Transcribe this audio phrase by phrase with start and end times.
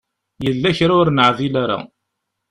[0.43, 1.79] Yella kra ur neɛdil ara.